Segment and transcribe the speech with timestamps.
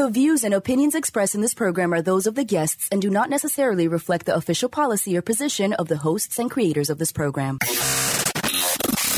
[0.00, 3.10] The views and opinions expressed in this program are those of the guests and do
[3.10, 7.12] not necessarily reflect the official policy or position of the hosts and creators of this
[7.12, 7.58] program.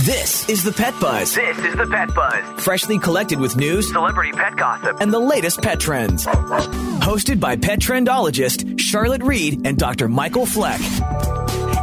[0.01, 1.37] This is the Pet Buzz.
[1.37, 2.65] This is the Pet Buzz.
[2.65, 4.97] Freshly collected with news, Celebrity pet gossip.
[5.01, 6.27] and the latest pet trends.
[6.27, 10.09] Hosted by pet trendologist Charlotte Reed and Dr.
[10.09, 10.81] Michael Fleck.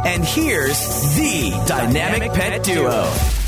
[0.04, 0.78] And here's
[1.16, 2.84] the dynamic pet duo.
[2.84, 3.39] Well,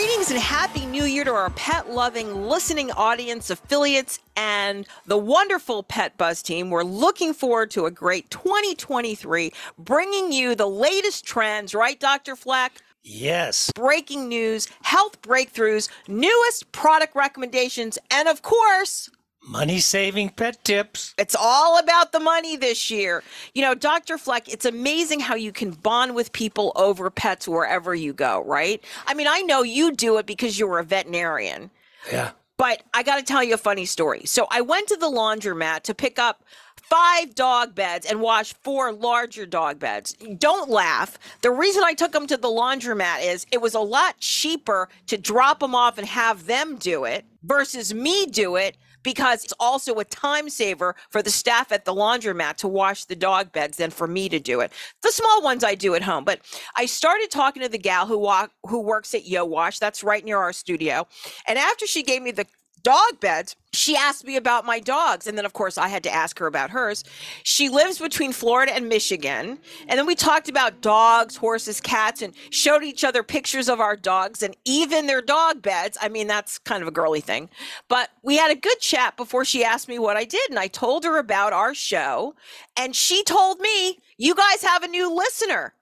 [0.00, 5.82] greetings and happy new year to our pet loving listening audience, affiliates, and the wonderful
[5.82, 6.70] Pet Buzz team.
[6.70, 12.34] We're looking forward to a great 2023, bringing you the latest trends, right, Dr.
[12.34, 12.80] Fleck?
[13.02, 13.70] Yes.
[13.74, 19.10] Breaking news, health breakthroughs, newest product recommendations, and of course,
[19.42, 21.14] Money saving pet tips.
[21.18, 23.22] It's all about the money this year.
[23.54, 24.18] You know, Dr.
[24.18, 28.84] Fleck, it's amazing how you can bond with people over pets wherever you go, right?
[29.06, 31.70] I mean, I know you do it because you were a veterinarian,
[32.12, 32.32] Yeah.
[32.58, 34.26] but I got to tell you a funny story.
[34.26, 36.44] So I went to the laundromat to pick up
[36.76, 40.12] five dog beds and wash four larger dog beds.
[40.38, 41.18] Don't laugh.
[41.40, 45.16] The reason I took them to the laundromat is it was a lot cheaper to
[45.16, 49.94] drop them off and have them do it versus me do it because it's also
[49.98, 53.90] a time saver for the staff at the laundromat to wash the dog beds than
[53.90, 54.72] for me to do it.
[55.02, 56.40] The small ones I do at home, but
[56.76, 59.78] I started talking to the gal who walk, who works at Yo Wash.
[59.78, 61.06] That's right near our studio.
[61.46, 62.46] And after she gave me the
[62.82, 65.26] dog beds, she asked me about my dogs.
[65.26, 67.04] And then, of course, I had to ask her about hers.
[67.42, 69.58] She lives between Florida and Michigan.
[69.88, 73.96] And then we talked about dogs, horses, cats, and showed each other pictures of our
[73.96, 75.96] dogs and even their dog beds.
[76.00, 77.48] I mean, that's kind of a girly thing.
[77.88, 80.50] But we had a good chat before she asked me what I did.
[80.50, 82.34] And I told her about our show.
[82.76, 85.74] And she told me, You guys have a new listener.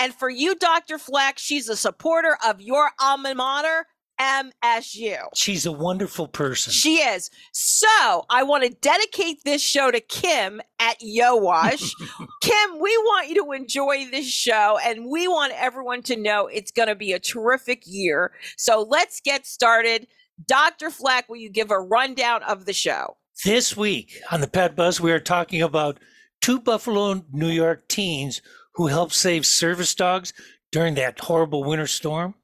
[0.00, 0.96] And for you, Dr.
[0.96, 3.86] Fleck, she's a supporter of your alma mater,
[4.20, 5.16] MSU.
[5.34, 6.72] She's a wonderful person.
[6.72, 7.30] She is.
[7.52, 11.94] So I want to dedicate this show to Kim at Yo Wash.
[12.42, 16.70] Kim, we want you to enjoy this show and we want everyone to know it's
[16.70, 18.32] going to be a terrific year.
[18.56, 20.06] So let's get started.
[20.46, 20.90] Dr.
[20.90, 23.16] Fleck, will you give a rundown of the show?
[23.44, 25.98] This week on the Pet Buzz, we are talking about
[26.42, 28.42] two Buffalo, New York teens
[28.74, 30.32] who helped save service dogs
[30.72, 32.34] during that horrible winter storm,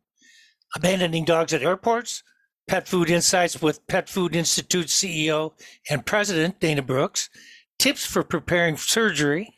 [0.75, 2.23] abandoning dogs at airports,
[2.69, 5.53] Pet Food Insights with Pet Food Institute CEO
[5.89, 7.31] and President Dana Brooks,
[7.79, 9.55] tips for preparing surgery,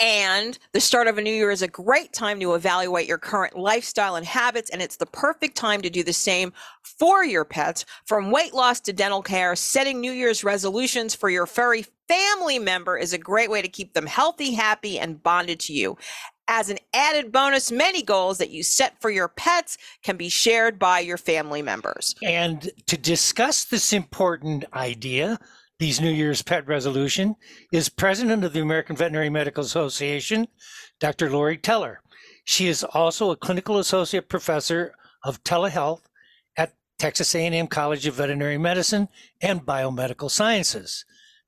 [0.00, 3.58] And the start of a new year is a great time to evaluate your current
[3.58, 7.84] lifestyle and habits, and it's the perfect time to do the same for your pets.
[8.06, 12.96] From weight loss to dental care, setting New Year's resolutions for your furry family member
[12.96, 15.98] is a great way to keep them healthy, happy, and bonded to you.
[16.52, 20.80] As an added bonus, many goals that you set for your pets can be shared
[20.80, 22.12] by your family members.
[22.24, 25.38] And to discuss this important idea,
[25.78, 27.36] these New Year's pet resolution,
[27.72, 30.48] is President of the American Veterinary Medical Association,
[30.98, 31.30] Dr.
[31.30, 32.00] Lori Teller.
[32.44, 36.02] She is also a clinical associate professor of telehealth
[36.56, 39.06] at Texas A&M College of Veterinary Medicine
[39.40, 41.04] and Biomedical Sciences.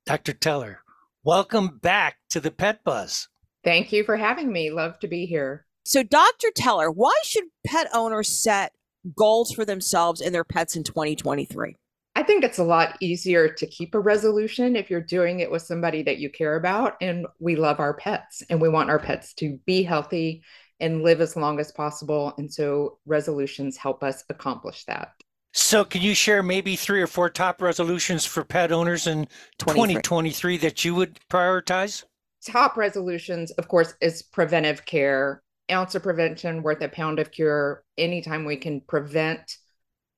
[0.06, 0.32] Dr.
[0.32, 0.82] Teller,
[1.24, 3.26] welcome back to the Pet Buzz.
[3.64, 4.70] Thank you for having me.
[4.70, 5.66] Love to be here.
[5.84, 6.48] So, Dr.
[6.54, 8.72] Teller, why should pet owners set
[9.16, 11.76] goals for themselves and their pets in 2023?
[12.14, 15.62] I think it's a lot easier to keep a resolution if you're doing it with
[15.62, 16.96] somebody that you care about.
[17.00, 20.42] And we love our pets and we want our pets to be healthy
[20.78, 22.34] and live as long as possible.
[22.36, 25.12] And so resolutions help us accomplish that.
[25.54, 29.28] So, can you share maybe three or four top resolutions for pet owners in
[29.58, 32.04] 2023 that you would prioritize?
[32.46, 35.42] Top resolutions, of course, is preventive care.
[35.70, 37.84] Ounce of prevention worth a pound of cure.
[37.96, 39.56] Anytime we can prevent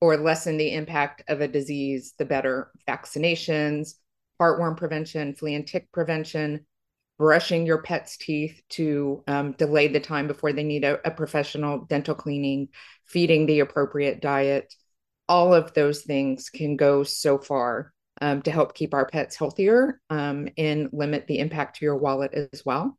[0.01, 2.71] or lessen the impact of a disease, the better.
[2.89, 3.95] Vaccinations,
[4.41, 6.67] heartworm prevention, flea and tick prevention,
[7.19, 11.85] brushing your pet's teeth to um, delay the time before they need a, a professional
[11.85, 12.69] dental cleaning,
[13.07, 14.75] feeding the appropriate diet.
[15.29, 20.01] All of those things can go so far um, to help keep our pets healthier
[20.11, 22.99] um, and limit the impact to your wallet as well.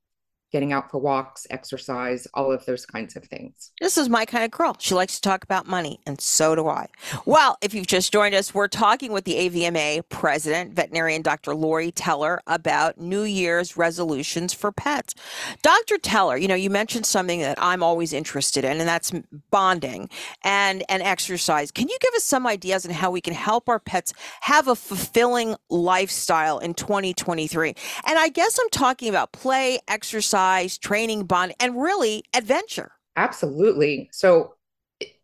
[0.55, 3.73] Getting out for walks, exercise, all of those kinds of things.
[3.81, 4.77] This is my kind of girl.
[4.79, 6.87] She likes to talk about money, and so do I.
[7.25, 11.53] Well, if you've just joined us, we're talking with the AVMA president, veterinarian Dr.
[11.53, 15.13] Lori Teller, about New Year's resolutions for pets.
[15.61, 15.97] Dr.
[15.97, 19.11] Teller, you know, you mentioned something that I'm always interested in, and that's
[19.51, 20.09] bonding
[20.41, 21.69] and, and exercise.
[21.69, 24.75] Can you give us some ideas on how we can help our pets have a
[24.75, 27.75] fulfilling lifestyle in 2023?
[28.07, 30.44] And I guess I'm talking about play, exercise,
[30.81, 32.91] training, bond, and really adventure.
[33.15, 34.09] Absolutely.
[34.11, 34.55] So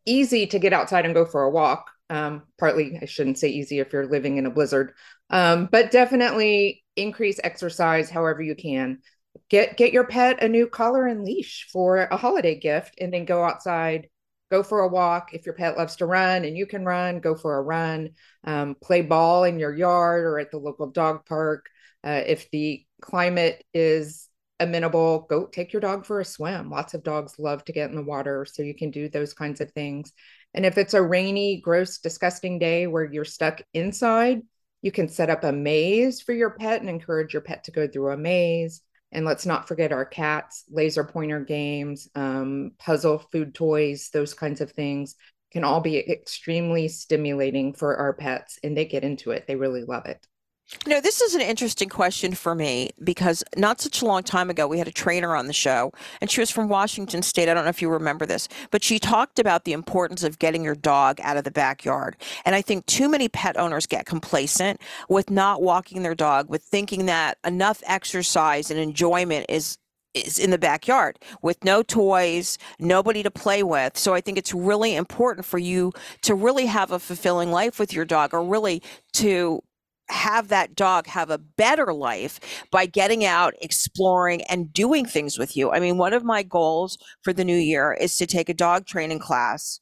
[0.05, 1.91] easy to get outside and go for a walk.
[2.09, 4.93] Um, partly, I shouldn't say easy if you're living in a blizzard,
[5.29, 8.99] um, but definitely increase exercise however you can.
[9.49, 13.23] Get get your pet a new collar and leash for a holiday gift, and then
[13.23, 14.09] go outside,
[14.51, 15.33] go for a walk.
[15.33, 18.09] If your pet loves to run and you can run, go for a run.
[18.43, 21.67] Um, play ball in your yard or at the local dog park.
[22.03, 24.27] Uh, if the climate is
[24.61, 26.69] amenable, go take your dog for a swim.
[26.69, 29.61] Lots of dogs love to get in the water, so you can do those kinds
[29.61, 30.13] of things.
[30.53, 34.41] And if it's a rainy, gross, disgusting day where you're stuck inside,
[34.81, 37.87] you can set up a maze for your pet and encourage your pet to go
[37.87, 38.81] through a maze.
[39.11, 44.61] And let's not forget our cats, laser pointer games, um, puzzle food toys, those kinds
[44.61, 45.15] of things
[45.51, 49.45] can all be extremely stimulating for our pets and they get into it.
[49.47, 50.25] They really love it.
[50.85, 54.49] You know, this is an interesting question for me because not such a long time
[54.49, 55.91] ago, we had a trainer on the show,
[56.21, 57.49] and she was from Washington State.
[57.49, 60.63] I don't know if you remember this, but she talked about the importance of getting
[60.63, 62.17] your dog out of the backyard.
[62.45, 66.63] And I think too many pet owners get complacent with not walking their dog, with
[66.63, 69.77] thinking that enough exercise and enjoyment is
[70.13, 73.97] is in the backyard with no toys, nobody to play with.
[73.97, 77.93] So I think it's really important for you to really have a fulfilling life with
[77.93, 78.81] your dog or really
[79.13, 79.63] to
[80.11, 82.39] have that dog have a better life
[82.71, 85.71] by getting out, exploring, and doing things with you.
[85.71, 88.85] I mean, one of my goals for the new year is to take a dog
[88.85, 89.79] training class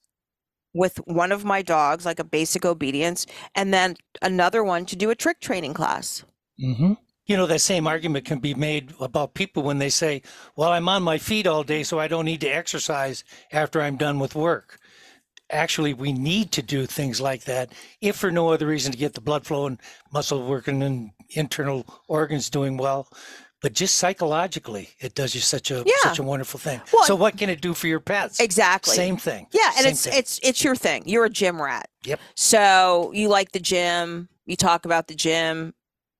[0.74, 5.10] with one of my dogs, like a basic obedience, and then another one to do
[5.10, 6.24] a trick training class.
[6.64, 6.94] Mm-hmm.
[7.26, 10.24] You know, that same argument can be made about people when they say,
[10.56, 13.98] Well, I'm on my feet all day, so I don't need to exercise after I'm
[13.98, 14.79] done with work
[15.52, 19.14] actually we need to do things like that if for no other reason to get
[19.14, 19.80] the blood flow and
[20.14, 23.08] muscle working and internal organs doing well.
[23.62, 25.94] But just psychologically it does you such a yeah.
[26.02, 26.82] such a wonderful thing.
[26.94, 28.40] Well, so what can it do for your pets?
[28.40, 28.96] Exactly.
[28.96, 29.48] Same thing.
[29.52, 30.14] Yeah and same it's thing.
[30.16, 31.04] it's it's your thing.
[31.06, 31.90] You're a gym rat.
[32.06, 32.20] Yep.
[32.36, 34.30] So you like the gym.
[34.46, 35.74] You talk about the gym.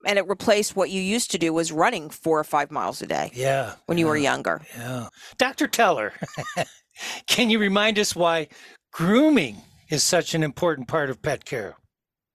[0.06, 3.08] And it replaced what you used to do was running four or five miles a
[3.08, 4.62] day yeah when yeah, you were younger.
[4.78, 5.10] yeah.
[5.38, 6.14] Dr teller
[7.28, 8.48] can you remind us why
[8.92, 9.58] grooming
[9.90, 11.76] is such an important part of pet care.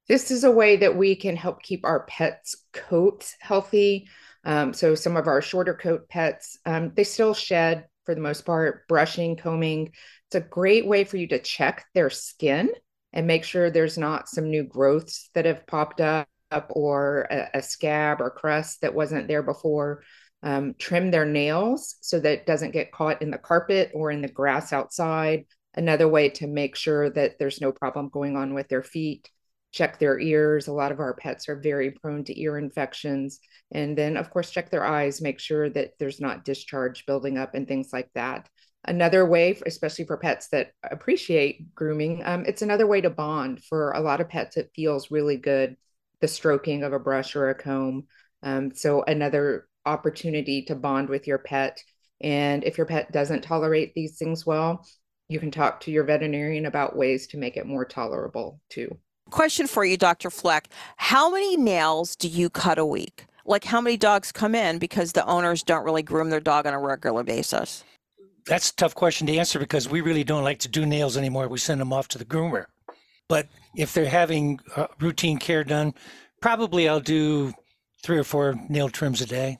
[0.08, 4.08] This is a way that we can help keep our pets' coats healthy.
[4.44, 8.44] Um, so some of our shorter coat pets, um, they still shed for the most
[8.44, 9.92] part, brushing, combing.
[10.28, 12.70] It's a great way for you to check their skin
[13.14, 16.28] and make sure there's not some new growths that have popped up
[16.68, 20.02] or a, a scab or crust that wasn't there before.
[20.42, 24.20] Um, trim their nails so that it doesn't get caught in the carpet or in
[24.20, 28.68] the grass outside another way to make sure that there's no problem going on with
[28.68, 29.28] their feet
[29.74, 30.68] check their ears.
[30.68, 33.40] A lot of our pets are very prone to ear infections.
[33.72, 37.54] And then of course check their eyes make sure that there's not discharge building up
[37.54, 38.48] and things like that.
[38.84, 43.64] Another way especially for pets that appreciate grooming um, it's another way to bond.
[43.64, 45.76] For a lot of pets it feels really good
[46.20, 48.04] the stroking of a brush or a comb.
[48.44, 51.82] Um, so another opportunity to bond with your pet.
[52.20, 54.86] And if your pet doesn't tolerate these things well
[55.28, 58.96] you can talk to your veterinarian about ways to make it more tolerable too.
[59.30, 60.30] Question for you, Dr.
[60.30, 60.68] Fleck.
[60.96, 63.26] How many nails do you cut a week?
[63.46, 66.74] Like how many dogs come in because the owners don't really groom their dog on
[66.74, 67.84] a regular basis?
[68.46, 71.48] That's a tough question to answer because we really don't like to do nails anymore.
[71.48, 72.66] We send them off to the groomer.
[73.28, 75.94] But if they're having uh, routine care done,
[76.42, 77.54] probably I'll do
[78.02, 79.58] three or four nail trims a day.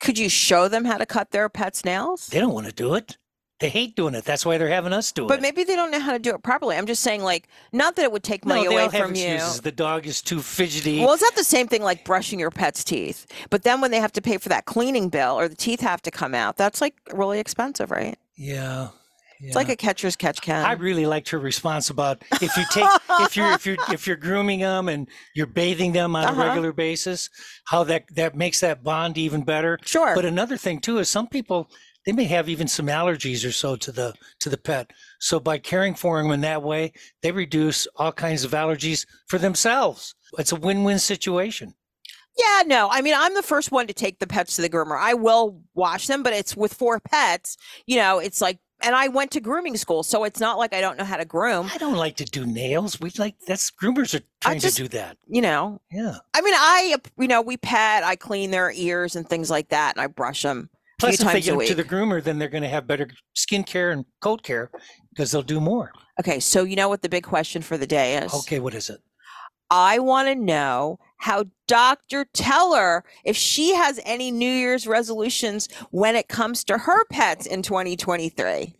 [0.00, 2.28] Could you show them how to cut their pet's nails?
[2.28, 3.16] They don't want to do it.
[3.62, 4.24] They hate doing it.
[4.24, 5.28] That's why they're having us do it.
[5.28, 6.76] But maybe they don't know how to do it properly.
[6.76, 9.56] I'm just saying, like, not that it would take money no, away from excuses.
[9.56, 9.62] you.
[9.62, 10.98] The dog is too fidgety.
[10.98, 13.24] Well, it's not the same thing like brushing your pet's teeth.
[13.50, 16.02] But then when they have to pay for that cleaning bill or the teeth have
[16.02, 18.18] to come out, that's like really expensive, right?
[18.34, 18.88] Yeah.
[19.38, 19.48] Yeah.
[19.48, 20.64] It's like a catcher's catch can.
[20.64, 22.88] I really liked her response about if you take
[23.20, 26.40] if you're if you're if you're grooming them and you're bathing them on uh-huh.
[26.40, 27.28] a regular basis,
[27.64, 29.78] how that that makes that bond even better.
[29.84, 30.14] Sure.
[30.14, 31.70] But another thing too is some people
[32.04, 34.90] they may have even some allergies or so to the to the pet.
[35.20, 36.92] So by caring for them in that way,
[37.22, 40.14] they reduce all kinds of allergies for themselves.
[40.38, 41.74] It's a win-win situation.
[42.38, 42.88] Yeah, no.
[42.90, 44.98] I mean, I'm the first one to take the pets to the groomer.
[44.98, 47.58] I will wash them, but it's with four pets.
[47.86, 50.80] You know, it's like and I went to grooming school, so it's not like I
[50.80, 51.70] don't know how to groom.
[51.72, 53.00] I don't like to do nails.
[53.00, 55.16] We like that's groomers are trying just, to do that.
[55.26, 55.80] You know.
[55.90, 56.16] Yeah.
[56.34, 59.96] I mean, I you know we pet, I clean their ears and things like that,
[59.96, 60.70] and I brush them.
[61.02, 63.90] Plus, if they get to the groomer, then they're going to have better skin care
[63.90, 64.70] and coat care
[65.10, 65.92] because they'll do more.
[66.20, 68.32] Okay, so you know what the big question for the day is?
[68.32, 69.00] Okay, what is it?
[69.70, 72.26] I want to know how Dr.
[72.34, 77.62] Teller, if she has any New Year's resolutions when it comes to her pets in
[77.62, 78.74] 2023.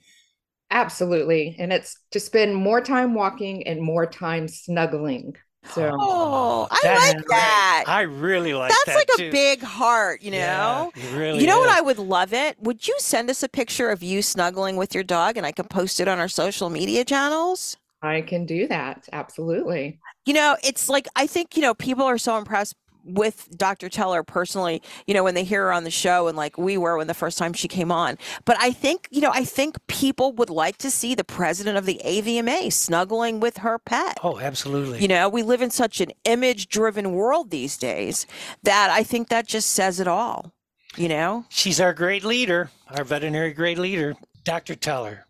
[0.71, 1.57] Absolutely.
[1.59, 5.35] And it's to spend more time walking and more time snuggling.
[5.65, 7.85] So Oh, I That like that.
[7.87, 9.29] I really like That's that That's like too.
[9.29, 10.37] a big heart, you know?
[10.37, 12.57] Yeah, it really you know what I would love it?
[12.61, 15.67] Would you send us a picture of you snuggling with your dog and I can
[15.67, 17.77] post it on our social media channels?
[18.03, 19.09] I can do that.
[19.13, 19.99] Absolutely.
[20.27, 23.89] You know, it's like I think, you know, people are so impressed with Dr.
[23.89, 26.97] Teller personally, you know, when they hear her on the show and like we were
[26.97, 28.19] when the first time she came on.
[28.45, 31.87] But I think, you know, I think people would like to see the president of
[31.87, 34.19] the AVMA snuggling with her pet.
[34.23, 35.01] Oh, absolutely.
[35.01, 38.27] You know, we live in such an image driven world these days
[38.63, 40.53] that I think that just says it all.
[40.97, 41.47] You know?
[41.49, 44.75] She's our great leader, our veterinary great leader, Dr.
[44.75, 45.27] Teller.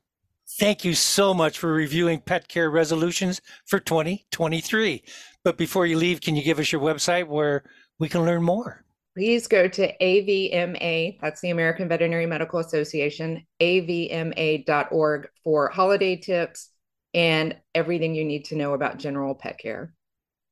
[0.59, 5.03] Thank you so much for reviewing pet care resolutions for 2023.
[5.45, 7.65] But before you leave, can you give us your website where
[7.99, 8.85] we can learn more?
[9.17, 16.71] Please go to AVMA, that's the American Veterinary Medical Association, avma.org for holiday tips
[17.13, 19.93] and everything you need to know about general pet care.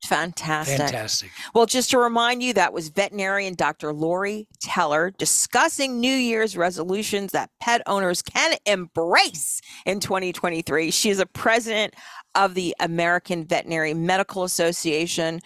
[0.04, 0.78] Fantastic.
[0.78, 1.30] Fantastic.
[1.54, 3.92] Well, just to remind you, that was veterinarian Dr.
[3.92, 10.90] Lori Teller discussing New Year's resolutions that pet owners can embrace in 2023.
[10.90, 11.94] She is a president
[12.34, 15.40] of the American Veterinary Medical Association.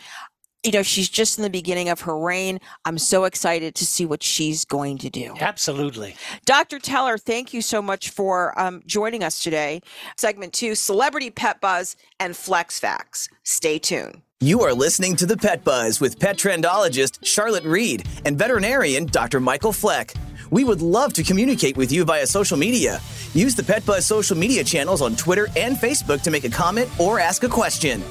[0.64, 2.58] You know, she's just in the beginning of her reign.
[2.86, 5.34] I'm so excited to see what she's going to do.
[5.38, 6.16] Absolutely.
[6.46, 6.78] Dr.
[6.78, 9.82] Teller, thank you so much for um, joining us today.
[10.16, 13.28] Segment two Celebrity Pet Buzz and Fleck's Facts.
[13.42, 14.22] Stay tuned.
[14.40, 19.40] You are listening to the Pet Buzz with pet trendologist Charlotte Reed and veterinarian Dr.
[19.40, 20.14] Michael Fleck.
[20.50, 23.00] We would love to communicate with you via social media.
[23.32, 26.88] Use the Pet Buzz social media channels on Twitter and Facebook to make a comment
[26.98, 28.02] or ask a question.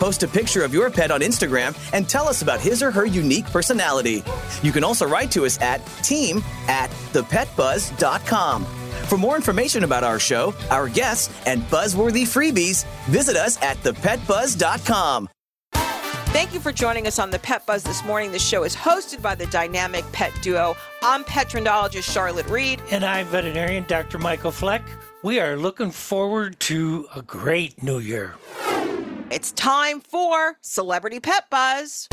[0.00, 3.04] Post a picture of your pet on Instagram and tell us about his or her
[3.04, 4.24] unique personality.
[4.62, 8.64] You can also write to us at team at thepetbuzz.com.
[8.64, 15.28] For more information about our show, our guests, and buzzworthy freebies, visit us at thepetbuzz.com.
[16.32, 18.30] Thank you for joining us on the Pet Buzz this morning.
[18.30, 20.76] The show is hosted by the dynamic pet duo.
[21.02, 22.80] I'm pet trendologist Charlotte Reed.
[22.92, 24.16] And I'm veterinarian Dr.
[24.18, 24.82] Michael Fleck.
[25.24, 28.36] We are looking forward to a great new year.
[29.30, 32.08] It's time for Celebrity Pet Buzz.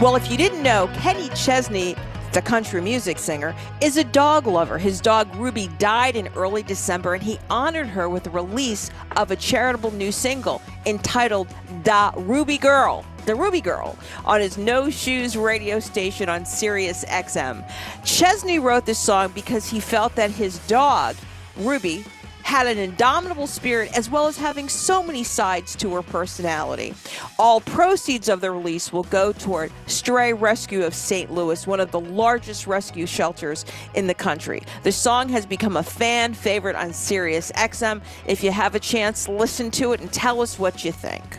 [0.00, 1.96] Well, if you didn't know, Kenny Chesney,
[2.32, 4.78] the country music singer, is a dog lover.
[4.78, 9.32] His dog Ruby died in early December, and he honored her with the release of
[9.32, 11.48] a charitable new single entitled
[11.82, 13.04] Da Ruby Girl.
[13.26, 17.68] The Ruby Girl on his No Shoes radio station on Sirius XM.
[18.04, 21.16] Chesney wrote this song because he felt that his dog,
[21.56, 22.04] Ruby,
[22.48, 26.94] had an indomitable spirit as well as having so many sides to her personality.
[27.38, 31.30] All proceeds of the release will go toward Stray Rescue of St.
[31.30, 34.62] Louis, one of the largest rescue shelters in the country.
[34.82, 38.00] The song has become a fan favorite on Sirius XM.
[38.26, 41.38] If you have a chance, listen to it and tell us what you think.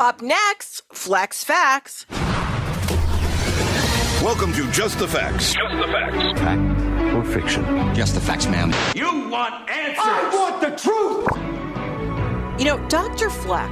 [0.00, 2.04] Up next, Fleck's Facts.
[4.22, 5.54] Welcome to Just the Facts.
[5.54, 5.88] Just the
[6.36, 6.73] facts.
[7.24, 7.94] Fact or fiction?
[7.94, 8.72] Just the facts, ma'am.
[8.94, 9.98] You want answers.
[9.98, 11.26] I want the truth!
[12.58, 13.30] You know, Dr.
[13.30, 13.70] Fleck,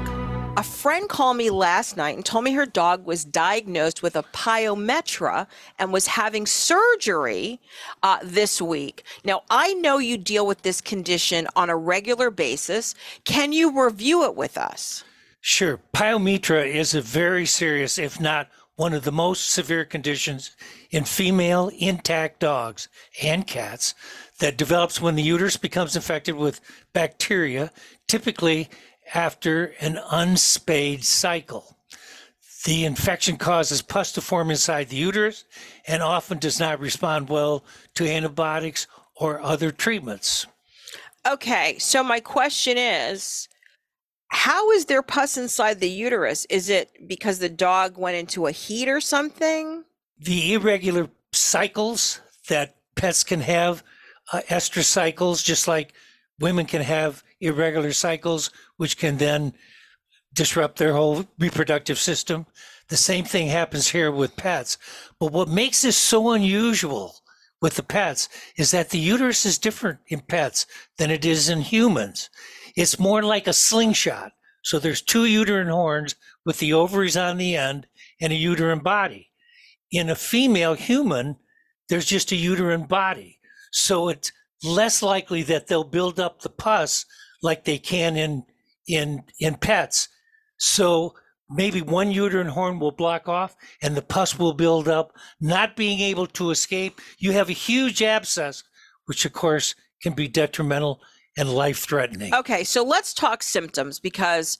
[0.56, 4.23] a friend called me last night and told me her dog was diagnosed with a
[4.35, 5.47] pyometra
[5.78, 7.61] and was having surgery
[8.02, 9.04] uh, this week.
[9.25, 12.94] Now, I know you deal with this condition on a regular basis.
[13.25, 15.04] Can you review it with us?
[15.40, 15.80] Sure.
[15.92, 20.57] Pyometra is a very serious, if not one of the most severe conditions
[20.91, 22.88] in female intact dogs
[23.23, 23.95] and cats
[24.38, 26.61] that develops when the uterus becomes infected with
[26.93, 27.71] bacteria,
[28.09, 28.69] typically
[29.14, 31.76] after an unspayed cycle.
[32.64, 35.45] The infection causes pus to form inside the uterus
[35.87, 37.64] and often does not respond well
[37.95, 38.87] to antibiotics
[39.17, 40.47] or other treatments.
[41.26, 43.49] Okay, so my question is
[44.32, 46.46] how is there pus inside the uterus?
[46.46, 49.84] Is it because the dog went into a heat or something?
[50.24, 53.82] the irregular cycles that pets can have,
[54.32, 55.92] uh, estrous cycles, just like
[56.38, 59.52] women can have irregular cycles, which can then
[60.32, 62.46] disrupt their whole reproductive system.
[62.88, 64.78] The same thing happens here with pets.
[65.18, 67.16] But what makes this so unusual
[67.60, 70.66] with the pets is that the uterus is different in pets
[70.98, 72.30] than it is in humans.
[72.76, 74.33] It's more like a slingshot.
[74.64, 76.14] So there's two uterine horns
[76.45, 77.87] with the ovaries on the end
[78.21, 79.33] and a uterine body
[79.93, 81.37] in a female human,
[81.88, 83.38] there's just a uterine body.
[83.71, 84.33] So it's
[84.64, 87.05] less likely that they'll build up the pus
[87.43, 88.45] like they can in
[88.88, 90.09] in in pets.
[90.59, 91.14] So
[91.50, 96.00] maybe one uterine horn will block off and the pus will build up, not being
[96.00, 97.00] able to escape.
[97.19, 98.64] You have a huge abscess,
[99.05, 101.00] which of course can be detrimental
[101.36, 102.34] and life threatening.
[102.34, 104.58] Okay, so let's talk symptoms because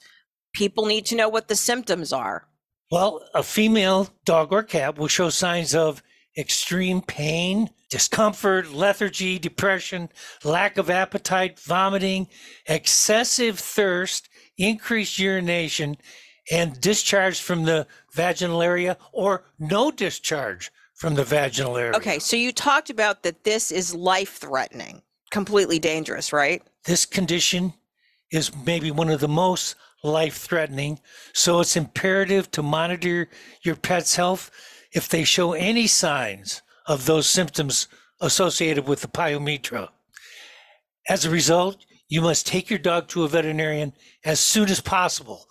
[0.53, 2.47] people need to know what the symptoms are.
[2.91, 6.03] Well, a female dog or cat will show signs of
[6.37, 10.09] extreme pain, discomfort, lethargy, depression,
[10.43, 12.27] lack of appetite, vomiting,
[12.67, 15.97] excessive thirst, increased urination,
[16.51, 21.95] and discharge from the vaginal area or no discharge from the vaginal area.
[21.95, 25.01] Okay, so you talked about that this is life threatening,
[25.33, 26.61] completely dangerous, right?
[26.85, 27.73] This condition
[28.31, 30.99] is maybe one of the most life threatening.
[31.33, 33.29] So it's imperative to monitor
[33.63, 34.51] your pet's health
[34.91, 37.87] if they show any signs of those symptoms
[38.21, 39.89] associated with the pyometra.
[41.09, 45.47] As a result, you must take your dog to a veterinarian as soon as possible.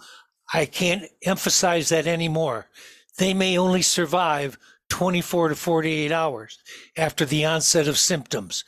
[0.55, 2.69] I can't emphasize that anymore.
[3.19, 4.59] They may only survive
[4.91, 6.59] 24 to 48 hours
[6.97, 8.63] after the onset of symptoms,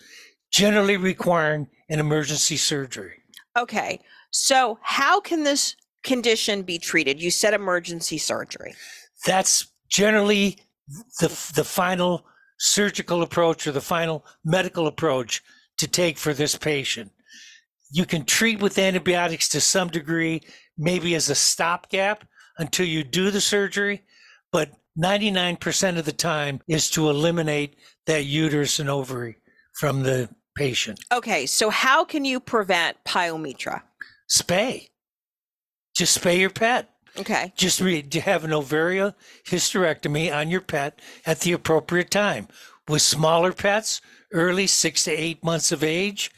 [0.54, 3.14] generally requiring an emergency surgery.
[3.58, 7.20] Okay, so how can this condition be treated?
[7.20, 8.74] You said emergency surgery.
[9.26, 10.58] That's generally
[11.18, 12.24] the, the final
[12.58, 15.42] surgical approach or the final medical approach
[15.78, 17.10] to take for this patient.
[17.90, 20.40] You can treat with antibiotics to some degree,
[20.78, 22.24] maybe as a stopgap
[22.58, 24.04] until you do the surgery,
[24.52, 29.38] but 99% of the time is to eliminate that uterus and ovary
[29.72, 31.00] from the patient.
[31.12, 33.82] Okay, so how can you prevent pyometra?
[34.28, 34.88] Spay.
[35.94, 36.90] Just spay your pet.
[37.18, 37.52] Okay.
[37.56, 39.14] Just re- have an ovarian
[39.46, 42.48] hysterectomy on your pet at the appropriate time.
[42.88, 44.00] With smaller pets,
[44.32, 46.30] early six to eight months of age.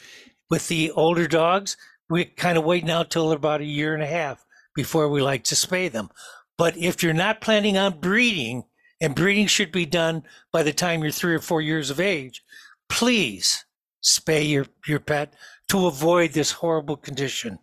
[0.50, 1.76] With the older dogs,
[2.08, 4.44] we kind of wait now till about a year and a half
[4.74, 6.10] before we like to spay them.
[6.58, 8.64] But if you're not planning on breeding,
[9.00, 12.42] and breeding should be done by the time you're three or four years of age,
[12.88, 13.65] please
[14.02, 15.34] spay your, your pet
[15.68, 17.58] to avoid this horrible condition.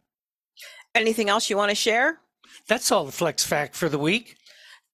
[0.96, 2.20] Anything else you want to share?
[2.68, 4.36] That's all the Fleck's Fact for the week.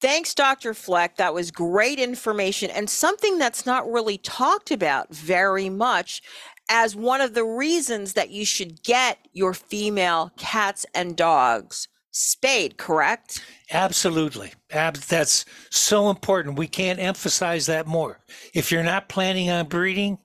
[0.02, 0.74] Thanks, Dr.
[0.74, 1.18] Fleck.
[1.18, 6.22] That was great information and something that's not really talked about very much
[6.70, 12.78] as one of the reasons that you should get your female cats and dogs spayed,
[12.78, 13.44] correct?
[13.72, 14.54] Absolutely.
[14.72, 16.58] Ab- that's so important.
[16.58, 18.20] We can't emphasize that more.
[18.54, 20.20] If you're not planning on breeding,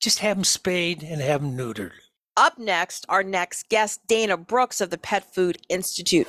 [0.00, 1.92] just have them spayed and have them neutered.
[2.36, 6.26] Up next, our next guest, Dana Brooks of the Pet Food Institute.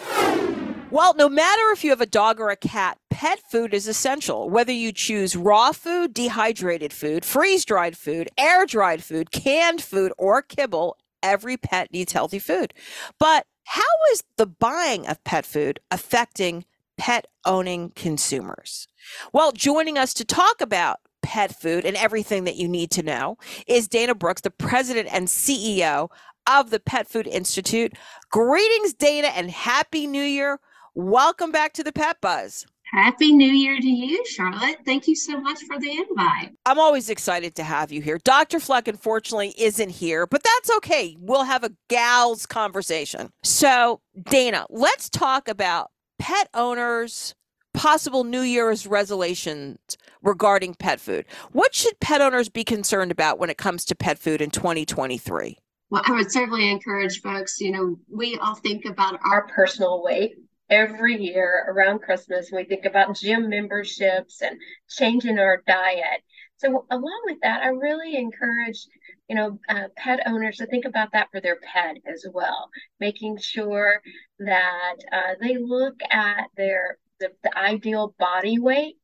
[0.91, 4.49] Well, no matter if you have a dog or a cat, pet food is essential.
[4.49, 10.11] Whether you choose raw food, dehydrated food, freeze dried food, air dried food, canned food,
[10.17, 12.73] or kibble, every pet needs healthy food.
[13.19, 13.81] But how
[14.11, 16.65] is the buying of pet food affecting
[16.97, 18.89] pet owning consumers?
[19.31, 23.37] Well, joining us to talk about pet food and everything that you need to know
[23.67, 26.09] is Dana Brooks, the president and CEO
[26.49, 27.93] of the Pet Food Institute.
[28.31, 30.59] Greetings, Dana, and Happy New Year.
[30.95, 32.65] Welcome back to the Pet Buzz.
[32.91, 34.79] Happy New Year to you, Charlotte.
[34.85, 36.51] Thank you so much for the invite.
[36.65, 38.17] I'm always excited to have you here.
[38.17, 38.59] Dr.
[38.59, 41.15] Fleck, unfortunately, isn't here, but that's okay.
[41.17, 43.29] We'll have a gals conversation.
[43.43, 47.33] So, Dana, let's talk about pet owners'
[47.73, 49.77] possible New Year's resolutions
[50.21, 51.25] regarding pet food.
[51.51, 55.57] What should pet owners be concerned about when it comes to pet food in 2023?
[55.89, 60.35] Well, I would certainly encourage folks, you know, we all think about our personal weight
[60.69, 62.49] every year around Christmas.
[62.51, 64.57] We think about gym memberships and
[64.89, 66.21] changing our diet.
[66.57, 68.85] So, along with that, I really encourage,
[69.27, 73.39] you know, uh, pet owners to think about that for their pet as well, making
[73.39, 74.01] sure
[74.39, 78.95] that uh, they look at their the, the ideal body weight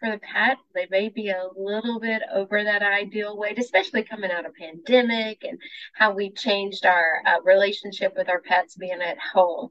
[0.00, 0.58] for the pet.
[0.74, 5.44] They may be a little bit over that ideal weight, especially coming out of pandemic
[5.44, 5.58] and
[5.94, 9.70] how we changed our uh, relationship with our pets being at home.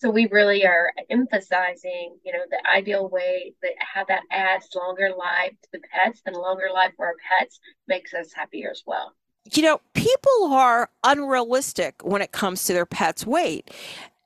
[0.00, 5.10] So we really are emphasizing, you know, the ideal weight that how that adds longer
[5.16, 7.58] life to the pets and longer life for our pets
[7.88, 9.14] makes us happier as well.
[9.52, 13.70] You know, people are unrealistic when it comes to their pet's weight.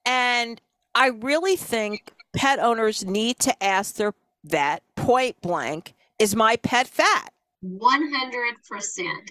[0.05, 0.61] And
[0.95, 4.15] I really think pet owners need to ask their
[4.45, 7.33] vet point blank, is my pet fat?
[7.65, 9.31] 100%.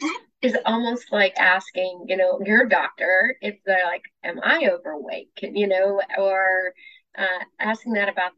[0.00, 5.30] That is almost like asking, you know, your doctor if they're like, "Am I overweight?"
[5.36, 6.74] Can, you know, or
[7.16, 8.32] uh, asking that about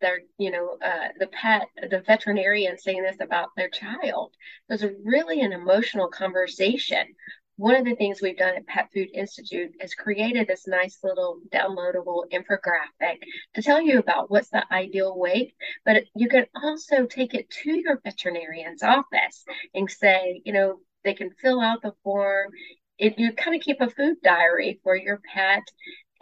[0.00, 4.34] their, you know, uh, the pet, the veterinarian saying this about their child.
[4.68, 7.14] There's a really an emotional conversation.
[7.56, 11.38] One of the things we've done at Pet Food Institute is created this nice little
[11.50, 13.18] downloadable infographic
[13.54, 17.78] to tell you about what's the ideal weight, but you can also take it to
[17.78, 22.50] your veterinarian's office and say, you know, they can fill out the form.
[22.98, 25.62] If you kind of keep a food diary for your pet,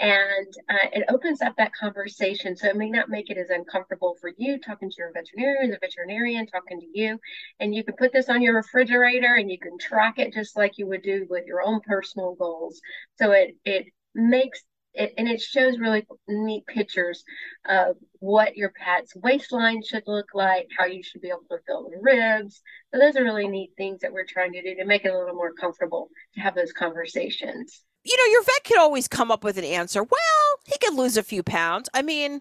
[0.00, 2.56] and uh, it opens up that conversation.
[2.56, 5.78] So it may not make it as uncomfortable for you talking to your veterinarian, the
[5.78, 7.18] veterinarian talking to you,
[7.60, 10.78] and you can put this on your refrigerator and you can track it just like
[10.78, 12.80] you would do with your own personal goals.
[13.16, 14.62] So it it makes
[14.94, 17.22] it, and it shows really neat pictures
[17.68, 21.90] of what your pet's waistline should look like, how you should be able to fill
[21.90, 22.62] the ribs.
[22.92, 25.18] So those are really neat things that we're trying to do to make it a
[25.18, 27.84] little more comfortable to have those conversations.
[28.04, 30.02] You know, your vet could always come up with an answer.
[30.02, 31.88] Well, he could lose a few pounds.
[31.92, 32.40] I mean,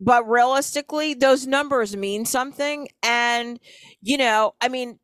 [0.00, 2.88] but realistically, those numbers mean something.
[3.02, 3.60] And,
[4.00, 4.98] you know, I mean,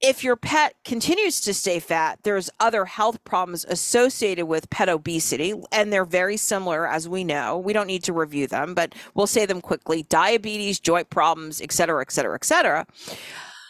[0.00, 5.54] if your pet continues to stay fat, there's other health problems associated with pet obesity,
[5.72, 7.58] and they're very similar, as we know.
[7.58, 11.72] We don't need to review them, but we'll say them quickly diabetes, joint problems, et
[11.72, 12.86] cetera, et cetera, et cetera.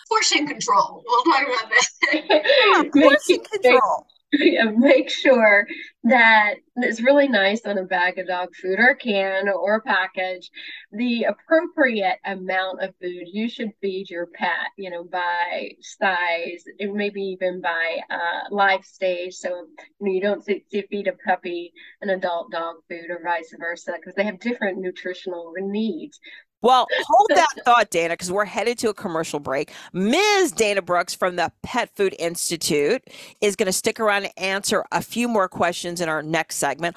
[0.08, 1.04] Portion control.
[1.06, 2.28] We'll talk about that.
[2.28, 4.06] yeah, portion control.
[4.76, 5.66] make sure
[6.04, 10.50] that it's really nice on a bag of dog food or can or package
[10.92, 13.24] the appropriate amount of food.
[13.32, 18.84] You should feed your pet you know by size and maybe even by uh, life
[18.84, 19.34] stage.
[19.34, 19.66] So you,
[20.00, 23.92] know, you don't see, see feed a puppy an adult dog food or vice versa
[23.96, 26.20] because they have different nutritional needs
[26.64, 29.70] well, hold that thought, Dana, because we're headed to a commercial break.
[29.92, 30.50] Ms.
[30.52, 33.02] Dana Brooks from the Pet Food Institute
[33.42, 36.96] is going to stick around and answer a few more questions in our next segment.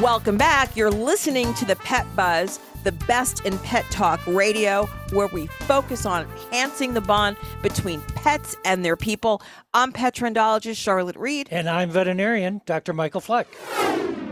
[0.00, 0.76] Welcome back.
[0.76, 6.06] You're listening to the Pet Buzz, the best in pet talk radio, where we focus
[6.06, 9.42] on enhancing the bond between pets and their people.
[9.72, 11.48] I'm pet trendologist Charlotte Reed.
[11.50, 12.92] And I'm veterinarian Dr.
[12.92, 13.48] Michael Fleck.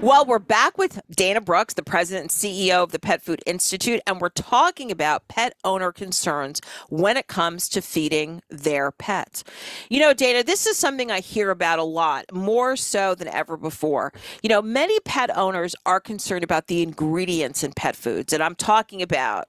[0.03, 4.01] Well, we're back with Dana Brooks, the president and CEO of the Pet Food Institute,
[4.05, 9.45] and we're talking about pet owner concerns when it comes to feeding their pets.
[9.91, 13.57] You know, Dana, this is something I hear about a lot, more so than ever
[13.57, 14.12] before.
[14.43, 18.55] You know, many pet owners are concerned about the ingredients in pet foods, and I'm
[18.55, 19.46] talking about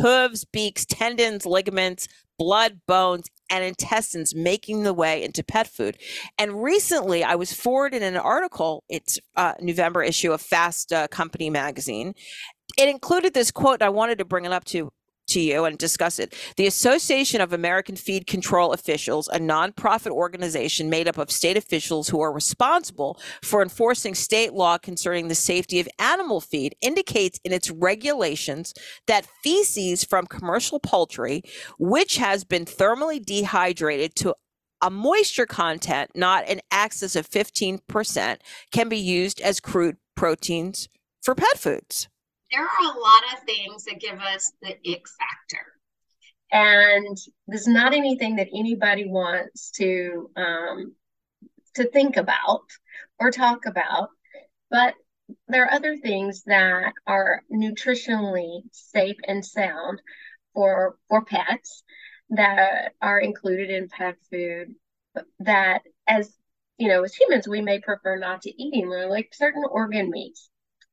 [0.00, 2.08] hooves, beaks, tendons, ligaments,
[2.38, 5.98] blood, bones, and intestines making the way into pet food.
[6.38, 8.84] And recently, I was forwarded an article.
[8.88, 12.14] It's uh, November issue of Fast uh, Company magazine.
[12.78, 13.82] It included this quote.
[13.82, 14.90] I wanted to bring it up to
[15.28, 16.34] to you and discuss it.
[16.56, 22.08] The Association of American Feed Control Officials, a nonprofit organization made up of state officials
[22.08, 27.52] who are responsible for enforcing state law concerning the safety of animal feed, indicates in
[27.52, 28.74] its regulations
[29.06, 31.42] that feces from commercial poultry,
[31.78, 34.34] which has been thermally dehydrated to
[34.82, 38.38] a moisture content not in excess of 15%,
[38.72, 40.88] can be used as crude proteins
[41.22, 42.08] for pet foods
[42.52, 45.66] there are a lot of things that give us the ick factor.
[46.52, 47.16] And
[47.48, 50.94] there's not anything that anybody wants to um,
[51.74, 52.64] to think about
[53.18, 54.10] or talk about,
[54.70, 54.94] but
[55.48, 60.02] there are other things that are nutritionally safe and sound
[60.52, 61.82] for for pets
[62.30, 64.74] that are included in pet food
[65.40, 66.36] that as
[66.76, 70.50] you know as humans we may prefer not to eat eating like certain organ meats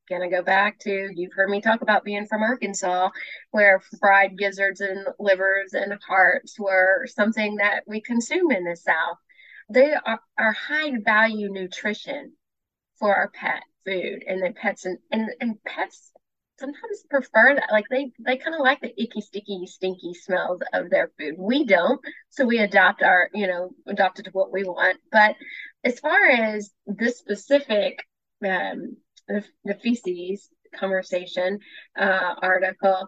[0.09, 3.09] going to go back to you've heard me talk about being from Arkansas,
[3.51, 9.17] where fried gizzards and livers and hearts were something that we consume in the South.
[9.69, 12.33] They are, are high value nutrition
[12.97, 16.11] for our pet food and the pets and, and, and pets
[16.59, 20.89] sometimes prefer that like they they kind of like the icky sticky stinky smells of
[20.89, 24.97] their food we don't so we adopt our you know adopt to what we want
[25.09, 25.35] but
[25.85, 28.03] as far as this specific
[28.45, 28.97] um,
[29.65, 31.59] the, feces conversation
[31.97, 33.07] uh, article,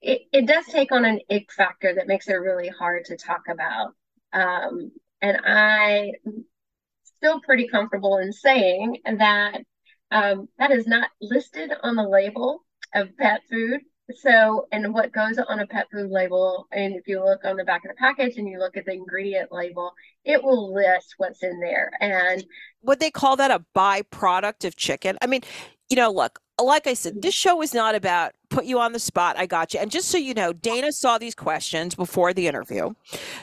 [0.00, 3.42] it, it does take on an ick factor that makes it really hard to talk
[3.50, 3.92] about.
[4.32, 6.12] Um, and I
[7.20, 9.60] feel pretty comfortable in saying that
[10.10, 12.60] um, that is not listed on the label
[12.94, 13.80] of pet food.
[14.10, 17.64] So, and what goes on a pet food label, and if you look on the
[17.64, 19.92] back of the package and you look at the ingredient label,
[20.24, 21.92] it will list what's in there.
[22.00, 22.44] And
[22.82, 25.18] would they call that a byproduct of chicken?
[25.22, 25.42] I mean,
[25.88, 28.98] you know, look, like I said, this show is not about put you on the
[28.98, 29.36] spot.
[29.38, 29.80] I got you.
[29.80, 32.92] And just so you know, Dana saw these questions before the interview.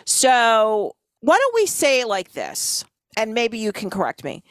[0.06, 2.86] So why don't we say like this?
[3.18, 4.44] And maybe you can correct me.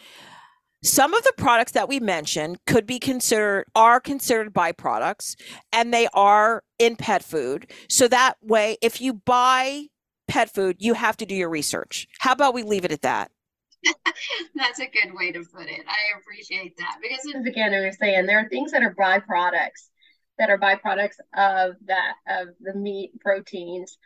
[0.83, 5.35] Some of the products that we mentioned could be considered are considered byproducts
[5.73, 7.73] and they are in pet food.
[7.89, 9.87] So that way if you buy
[10.29, 12.07] pet food, you have to do your research.
[12.21, 13.33] How about we leave it at that?
[14.55, 15.81] That's a good way to put it.
[15.87, 19.89] I appreciate that because again, I was saying there are things that are byproducts
[20.39, 23.99] that are byproducts of that of the meat proteins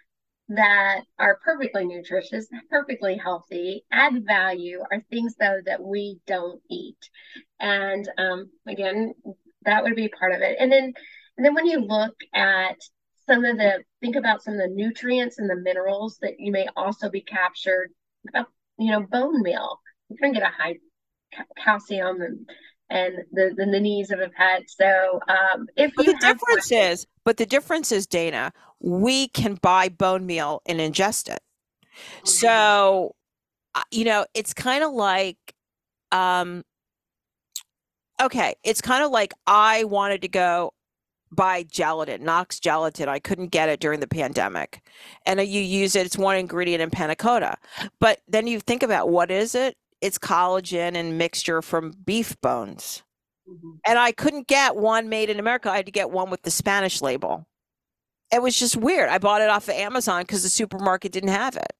[0.54, 6.98] that are perfectly nutritious, perfectly healthy, add value are things though that we don't eat.
[7.60, 9.14] And um, again,
[9.64, 10.56] that would be part of it.
[10.58, 10.92] And then
[11.36, 12.76] and then when you look at
[13.26, 16.66] some of the think about some of the nutrients and the minerals that you may
[16.76, 17.90] also be captured
[18.78, 20.76] you know bone meal you're going to get a high
[21.56, 22.50] calcium and
[22.90, 24.64] and the, the, the needs of a pet.
[24.68, 28.52] So um, if but the difference is, but the difference is, Dana,
[28.82, 31.40] we can buy bone meal and ingest it.
[31.82, 32.26] Mm-hmm.
[32.28, 33.14] So,
[33.74, 35.38] uh, you know, it's kind of like,
[36.10, 36.64] um,
[38.20, 40.72] okay, it's kind of like I wanted to go
[41.30, 43.08] buy gelatin, Knox gelatin.
[43.08, 44.82] I couldn't get it during the pandemic.
[45.24, 47.56] And you use it, it's one ingredient in panna cotta.
[48.00, 49.76] But then you think about what is it?
[50.00, 53.02] It's collagen and mixture from beef bones.
[53.48, 53.70] Mm-hmm.
[53.86, 55.70] And I couldn't get one made in America.
[55.70, 57.46] I had to get one with the Spanish label.
[58.32, 59.08] It was just weird.
[59.10, 61.72] I bought it off of Amazon because the supermarket didn't have it.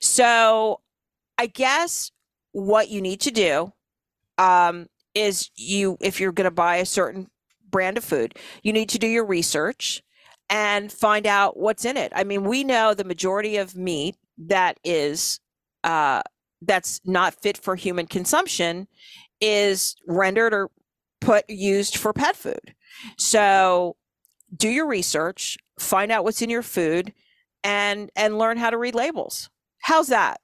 [0.00, 0.80] So
[1.36, 2.12] I guess
[2.52, 3.72] what you need to do
[4.38, 7.28] um, is you, if you're going to buy a certain
[7.68, 10.02] brand of food, you need to do your research
[10.48, 12.12] and find out what's in it.
[12.14, 15.40] I mean, we know the majority of meat that is
[15.82, 16.22] uh,
[16.62, 18.86] that's not fit for human consumption
[19.40, 20.70] is rendered or
[21.20, 22.74] put used for pet food.
[23.18, 23.96] So
[24.56, 27.12] do your research, find out what's in your food
[27.64, 29.50] and and learn how to read labels.
[29.80, 30.40] How's that?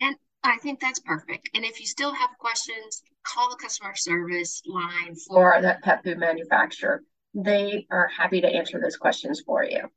[0.00, 1.50] And I think that's perfect.
[1.54, 6.18] And if you still have questions, call the customer service line for that pet food
[6.18, 7.02] manufacturer.
[7.34, 9.90] They are happy to answer those questions for you.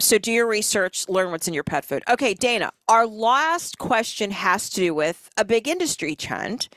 [0.00, 2.02] So do your research, learn what's in your pet food.
[2.10, 6.68] Okay, Dana, our last question has to do with a big industry trend.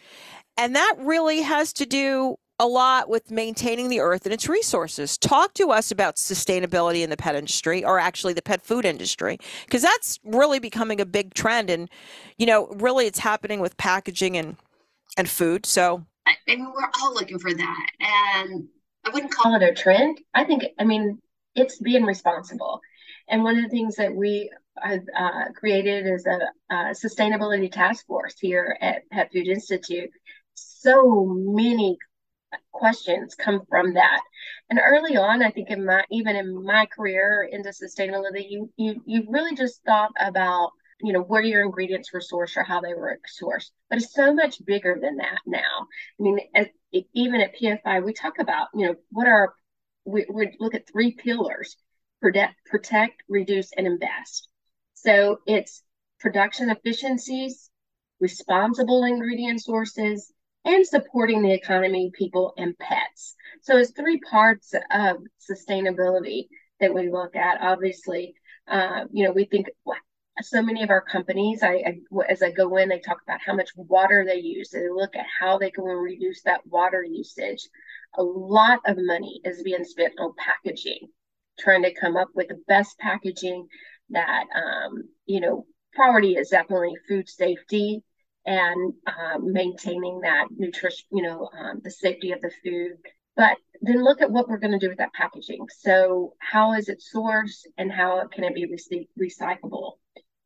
[0.57, 5.17] And that really has to do a lot with maintaining the earth and its resources.
[5.17, 9.37] Talk to us about sustainability in the pet industry, or actually the pet food industry,
[9.65, 11.69] because that's really becoming a big trend.
[11.69, 11.89] And,
[12.37, 14.55] you know, really it's happening with packaging and,
[15.17, 15.65] and food.
[15.65, 17.87] So, I mean, we're all looking for that.
[17.99, 18.67] And
[19.05, 20.19] I wouldn't call it a trend.
[20.33, 21.19] I think, I mean,
[21.55, 22.81] it's being responsible.
[23.27, 24.49] And one of the things that we
[24.81, 26.39] have uh, created is a,
[26.73, 30.09] a, sustainability task force here at Pet Food Institute.
[30.53, 31.97] So many
[32.71, 34.21] questions come from that.
[34.69, 39.01] And early on, I think in my even in my career into sustainability, you you
[39.05, 42.93] you really just thought about you know where your ingredients were sourced or how they
[42.93, 43.69] were sourced.
[43.89, 45.87] But it's so much bigger than that now.
[46.19, 46.67] I mean, as,
[47.13, 49.53] even at PFI, we talk about you know what are
[50.05, 51.75] we, we look at three pillars
[52.21, 54.47] protect, protect, reduce, and invest.
[54.93, 55.83] So it's
[56.19, 57.69] production efficiencies,
[58.19, 60.31] responsible ingredient sources,
[60.65, 63.35] and supporting the economy, people, and pets.
[63.61, 66.47] So it's three parts of sustainability
[66.79, 67.61] that we look at.
[67.61, 68.33] Obviously,
[68.67, 69.67] uh, you know, we think
[70.41, 73.55] so many of our companies, I, I, as I go in, they talk about how
[73.55, 74.69] much water they use.
[74.69, 77.69] They look at how they can reduce that water usage.
[78.17, 81.07] A lot of money is being spent on packaging
[81.59, 83.67] trying to come up with the best packaging
[84.09, 88.03] that um, you know priority is definitely food safety
[88.45, 92.93] and um, maintaining that nutrition you know um, the safety of the food.
[93.35, 95.67] But then look at what we're going to do with that packaging.
[95.79, 99.93] So how is it sourced and how can it be re- recyclable?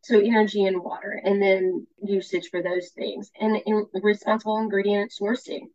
[0.01, 5.67] So energy and water and then usage for those things and in responsible ingredient sourcing.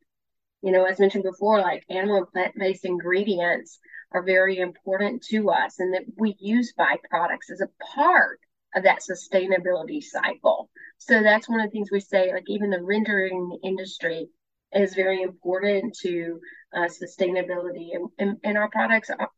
[0.63, 3.79] You know as mentioned before like animal and plant-based ingredients
[4.13, 8.41] are very important to us and that we use byproducts as a part
[8.75, 10.71] of that sustainability cycle.
[10.99, 14.29] So that's one of the things we say, like even the rendering industry
[14.73, 16.41] is very important to
[16.75, 19.31] uh, sustainability and, and, and, our products are,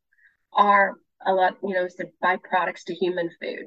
[0.52, 0.94] are
[1.26, 1.86] a lot, you know,
[2.22, 3.66] byproducts to human food.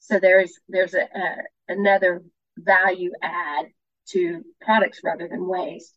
[0.00, 1.36] So there's there's a, a
[1.68, 2.22] another
[2.58, 3.66] value add
[4.08, 5.96] to products rather than waste.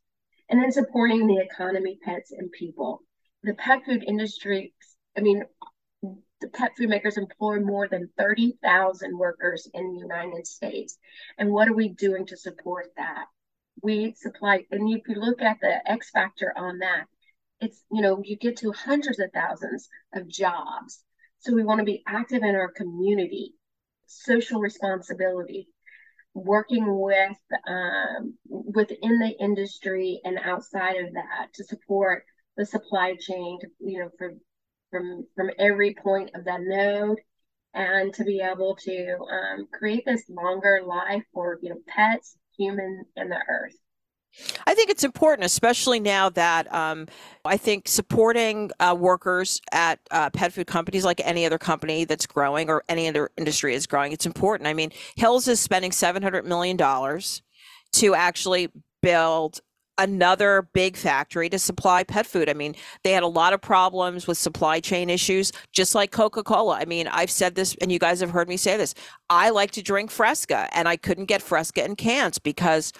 [0.49, 3.03] And then supporting the economy, pets, and people
[3.43, 4.73] the pet food industry,
[5.17, 5.43] I mean,
[6.41, 10.97] the pet food makers employ more than 30,000 workers in the United States.
[11.37, 13.25] And what are we doing to support that?
[13.81, 17.05] We supply, and if you look at the X factor on that,
[17.61, 21.03] it's, you know, you get to hundreds of thousands of jobs.
[21.39, 23.53] So we want to be active in our community,
[24.07, 25.67] social responsibility,
[26.33, 32.23] working with um, within the industry and outside of that to support
[32.57, 34.33] the supply chain, to, you know, for,
[34.91, 37.19] from from every point of that node,
[37.73, 43.07] and to be able to um, create this longer life for you know pets, humans,
[43.15, 43.75] and the earth.
[44.67, 47.07] I think it's important, especially now that um,
[47.45, 52.27] I think supporting uh, workers at uh, pet food companies, like any other company that's
[52.27, 54.67] growing or any other industry is growing, it's important.
[54.67, 58.69] I mean, Hills is spending $700 million to actually
[59.01, 59.61] build
[59.99, 62.49] another big factory to supply pet food.
[62.49, 66.41] I mean, they had a lot of problems with supply chain issues, just like Coca
[66.41, 66.77] Cola.
[66.79, 68.95] I mean, I've said this, and you guys have heard me say this.
[69.29, 72.93] I like to drink Fresca, and I couldn't get Fresca in cans because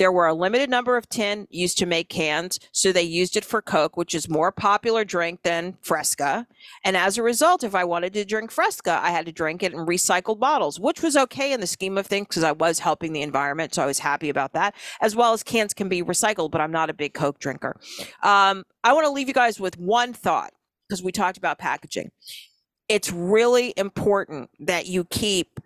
[0.00, 3.44] there were a limited number of tin used to make cans, so they used it
[3.44, 6.46] for Coke, which is more popular drink than Fresca.
[6.82, 9.74] And as a result, if I wanted to drink Fresca, I had to drink it
[9.74, 13.12] in recycled bottles, which was okay in the scheme of things because I was helping
[13.12, 14.74] the environment, so I was happy about that.
[15.02, 17.78] As well as cans can be recycled, but I'm not a big Coke drinker.
[18.22, 20.54] Um, I want to leave you guys with one thought
[20.88, 22.10] because we talked about packaging.
[22.88, 25.60] It's really important that you keep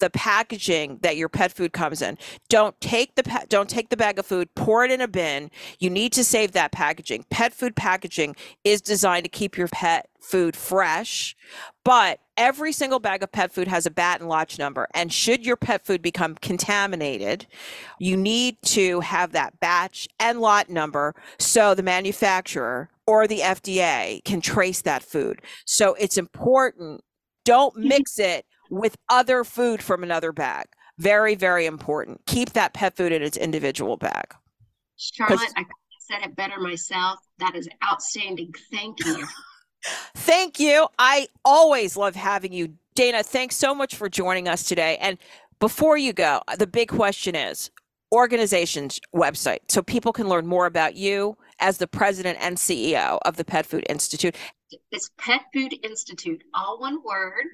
[0.00, 2.18] the packaging that your pet food comes in.
[2.48, 5.50] Don't take the pa- don't take the bag of food, pour it in a bin.
[5.78, 7.24] You need to save that packaging.
[7.30, 8.34] Pet food packaging
[8.64, 11.36] is designed to keep your pet food fresh,
[11.84, 14.86] but every single bag of pet food has a batch and lot number.
[14.94, 17.46] And should your pet food become contaminated,
[17.98, 24.24] you need to have that batch and lot number so the manufacturer or the FDA
[24.24, 25.40] can trace that food.
[25.64, 27.02] So it's important
[27.44, 27.88] don't mm-hmm.
[27.88, 30.66] mix it with other food from another bag.
[30.98, 32.20] Very, very important.
[32.26, 34.34] Keep that pet food in its individual bag.
[34.96, 35.64] Charlotte, I
[35.98, 37.18] said it better myself.
[37.38, 38.52] That is outstanding.
[38.70, 39.26] Thank you.
[40.14, 40.88] Thank you.
[40.98, 42.74] I always love having you.
[42.94, 44.98] Dana, thanks so much for joining us today.
[45.00, 45.16] And
[45.58, 47.70] before you go, the big question is
[48.12, 53.36] organization's website so people can learn more about you as the president and CEO of
[53.36, 54.34] the Pet Food Institute.
[54.90, 57.44] It's Pet Food Institute, all one word,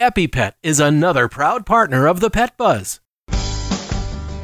[0.00, 2.98] EpiPet is another proud partner of the Pet Buzz.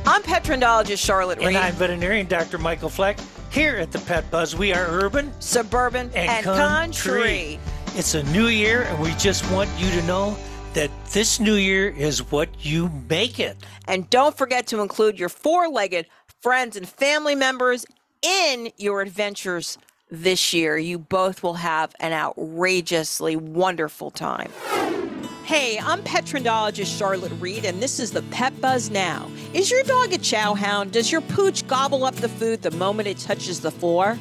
[0.06, 1.48] I'm pet trendologist Charlotte Reed.
[1.48, 2.58] And I'm veterinarian Dr.
[2.58, 3.18] Michael Fleck.
[3.50, 7.58] Here at the Pet Buzz, we are urban, suburban, and, and country.
[7.58, 7.60] country.
[7.98, 10.38] It's a new year, and we just want you to know
[10.74, 13.56] that this new year is what you make it.
[13.88, 16.06] And don't forget to include your four legged
[16.40, 17.84] friends and family members
[18.22, 19.76] in your adventures
[20.10, 20.78] this year.
[20.78, 24.50] You both will have an outrageously wonderful time.
[25.44, 29.30] Hey, I'm pet trendologist Charlotte Reed, and this is the Pet Buzz Now.
[29.54, 30.92] Is your dog a chow hound?
[30.92, 34.18] Does your pooch gobble up the food the moment it touches the floor?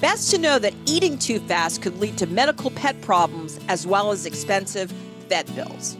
[0.00, 4.10] Best to know that eating too fast could lead to medical pet problems as well
[4.10, 4.90] as expensive
[5.28, 5.96] vet bills.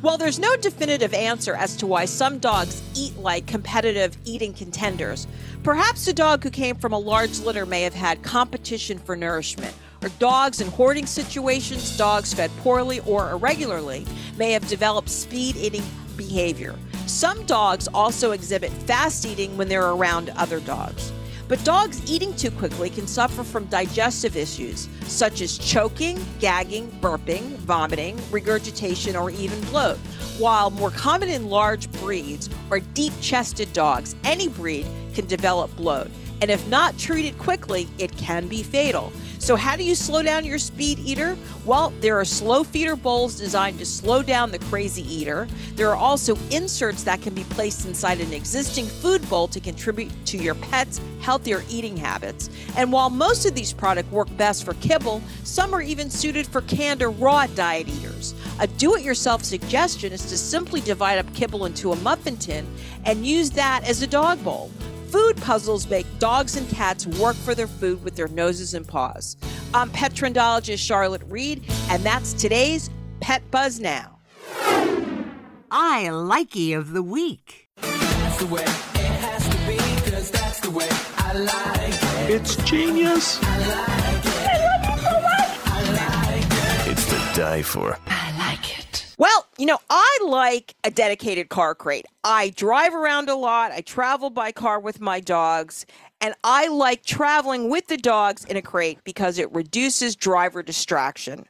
[0.00, 5.26] While there's no definitive answer as to why some dogs eat like competitive eating contenders,
[5.64, 9.74] perhaps a dog who came from a large litter may have had competition for nourishment
[10.00, 14.06] or dogs in hoarding situations, dogs fed poorly or irregularly
[14.36, 15.82] may have developed speed eating
[16.16, 16.76] behavior.
[17.06, 21.10] Some dogs also exhibit fast eating when they're around other dogs.
[21.48, 27.56] But dogs eating too quickly can suffer from digestive issues such as choking, gagging, burping,
[27.56, 29.96] vomiting, regurgitation, or even bloat.
[30.38, 36.10] While more common in large breeds or deep chested dogs, any breed can develop bloat.
[36.42, 39.10] And if not treated quickly, it can be fatal.
[39.48, 41.34] So, how do you slow down your speed eater?
[41.64, 45.48] Well, there are slow feeder bowls designed to slow down the crazy eater.
[45.74, 50.12] There are also inserts that can be placed inside an existing food bowl to contribute
[50.26, 52.50] to your pet's healthier eating habits.
[52.76, 56.60] And while most of these products work best for kibble, some are even suited for
[56.60, 58.34] canned or raw diet eaters.
[58.60, 62.66] A do it yourself suggestion is to simply divide up kibble into a muffin tin
[63.06, 64.70] and use that as a dog bowl.
[65.08, 69.38] Food puzzles make dogs and cats work for their food with their noses and paws.
[69.72, 72.90] I'm pet trendologist Charlotte Reed, and that's today's
[73.20, 74.18] Pet Buzz Now.
[75.70, 77.68] I likey of the week.
[82.30, 83.38] It's genius.
[86.86, 87.96] It's to die for.
[89.58, 92.06] You know, I like a dedicated car crate.
[92.22, 95.84] I drive around a lot, I travel by car with my dogs,
[96.20, 101.44] and I like traveling with the dogs in a crate because it reduces driver distraction.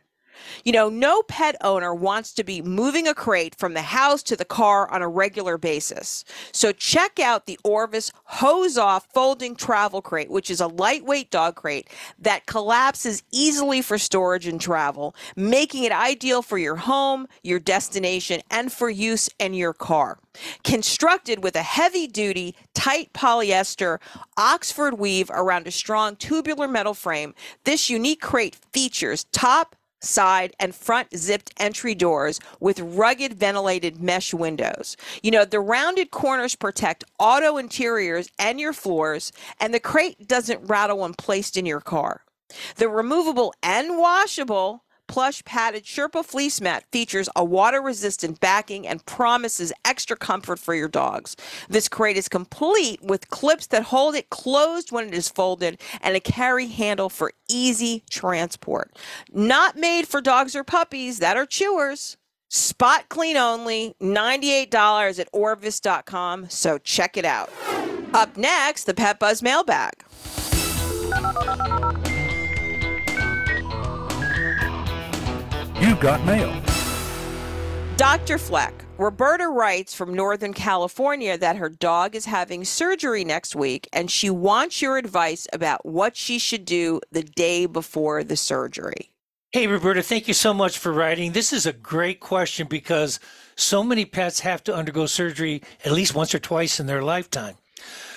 [0.65, 4.37] You know, no pet owner wants to be moving a crate from the house to
[4.37, 6.25] the car on a regular basis.
[6.53, 11.57] So check out the Orvis Hose Off Folding Travel Crate, which is a lightweight dog
[11.57, 17.59] crate that collapses easily for storage and travel, making it ideal for your home, your
[17.59, 20.19] destination, and for use in your car.
[20.63, 23.99] Constructed with a heavy duty, tight polyester
[24.37, 27.35] Oxford weave around a strong tubular metal frame,
[27.65, 34.33] this unique crate features top, side, and front zipped entry doors with rugged ventilated mesh
[34.33, 34.97] windows.
[35.23, 40.69] You know, the rounded corners protect auto interiors and your floors, and the crate doesn't
[40.69, 42.23] rattle when placed in your car.
[42.77, 49.05] The removable and washable plush padded Sherpa fleece mat features a water resistant backing and
[49.07, 51.35] promises extra comfort for your dogs.
[51.69, 56.15] This crate is complete with clips that hold it closed when it is folded and
[56.15, 58.97] a carry handle for easy transport.
[59.33, 62.17] Not made for dogs or puppies that are chewers.
[62.51, 67.51] Spot clean only, $98 at orvis.com, so check it out.
[68.15, 69.93] Up next, the Pet Buzz mailbag.
[75.89, 76.55] You've got mail.
[77.97, 78.37] Dr.
[78.37, 84.11] Fleck, Roberta writes from Northern California that her dog is having surgery next week and
[84.11, 89.13] she wants your advice about what she should do the day before the surgery.
[89.51, 91.33] Hey, Roberta, thank you so much for writing.
[91.33, 93.19] This is a great question because
[93.57, 97.55] so many pets have to undergo surgery at least once or twice in their lifetime.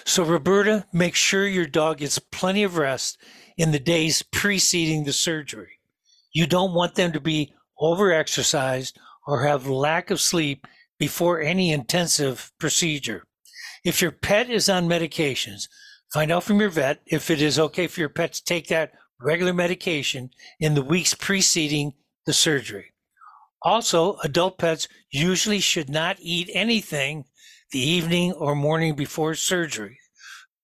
[0.03, 3.17] So, Roberta, make sure your dog gets plenty of rest
[3.55, 5.79] in the days preceding the surgery.
[6.33, 8.93] You don't want them to be overexercised
[9.27, 10.67] or have lack of sleep
[10.99, 13.23] before any intensive procedure.
[13.83, 15.67] If your pet is on medications,
[16.13, 18.91] find out from your vet if it is okay for your pet to take that
[19.19, 20.29] regular medication
[20.59, 21.93] in the weeks preceding
[22.25, 22.93] the surgery.
[23.63, 27.25] Also, adult pets usually should not eat anything
[27.71, 29.97] the evening or morning before surgery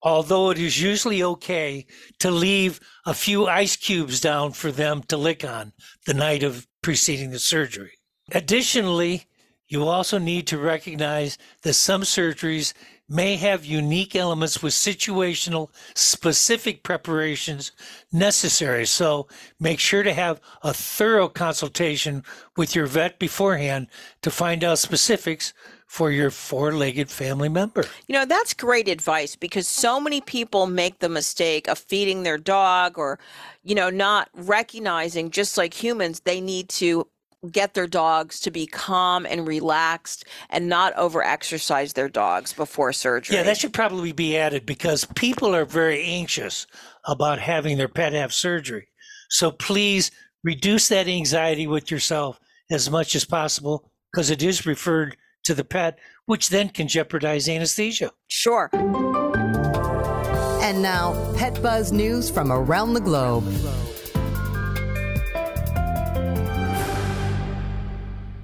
[0.02, 1.86] although it is usually okay
[2.20, 5.74] to leave a few ice cubes down for them to lick on
[6.06, 7.92] the night of preceding the surgery.
[8.32, 9.26] Additionally,
[9.68, 12.72] you also need to recognize that some surgeries
[13.10, 17.74] may have unique elements with situational specific preparations
[18.14, 18.86] necessary.
[18.86, 19.28] So
[19.60, 22.24] make sure to have a thorough consultation
[22.56, 23.88] with your vet beforehand
[24.22, 25.52] to find out specifics
[25.88, 27.86] for your four legged family member.
[28.08, 32.38] You know, that's great advice because so many people make the mistake of feeding their
[32.38, 33.18] dog or,
[33.64, 37.08] you know, not recognizing, just like humans, they need to
[37.52, 42.92] get their dogs to be calm and relaxed and not over exercise their dogs before
[42.92, 43.38] surgery.
[43.38, 46.68] Yeah, that should probably be added because people are very anxious
[47.06, 48.88] about having their pet have surgery.
[49.30, 50.12] So please
[50.44, 55.16] reduce that anxiety with yourself as much as possible because it is referred
[55.48, 58.12] to the pet, which then can jeopardize anesthesia.
[58.28, 58.70] Sure.
[60.62, 63.46] And now, Pet Buzz news from around the globe.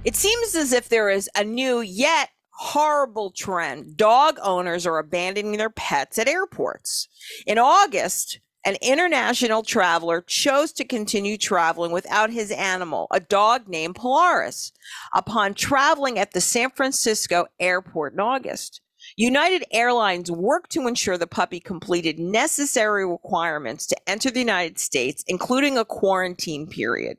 [0.04, 3.96] It seems as if there is a new yet horrible trend.
[3.96, 7.08] Dog owners are abandoning their pets at airports.
[7.46, 13.96] In August, an international traveler chose to continue traveling without his animal, a dog named
[13.96, 14.72] Polaris,
[15.14, 18.80] upon traveling at the San Francisco airport in August.
[19.16, 25.22] United Airlines worked to ensure the puppy completed necessary requirements to enter the United States,
[25.28, 27.18] including a quarantine period.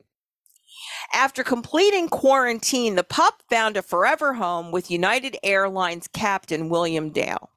[1.12, 7.50] After completing quarantine, the pup found a forever home with United Airlines captain William Dale.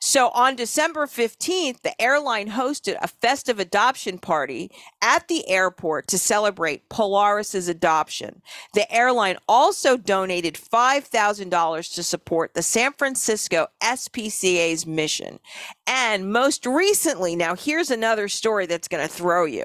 [0.00, 4.70] So on December 15th, the airline hosted a festive adoption party
[5.00, 8.42] at the airport to celebrate Polaris's adoption.
[8.74, 15.38] The airline also donated $5,000 to support the San Francisco SPCA's mission.
[15.86, 19.64] And most recently, now here's another story that's going to throw you.